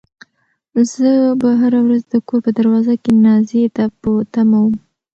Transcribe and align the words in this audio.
زه 0.91 1.09
به 1.41 1.49
هره 1.61 1.79
ورځ 1.85 2.03
د 2.09 2.15
کور 2.27 2.39
په 2.45 2.51
دروازه 2.59 2.93
کې 3.03 3.11
نازيې 3.25 3.67
ته 3.75 3.83
په 4.01 4.11
تمه 4.33 4.57
وم. 4.63 4.75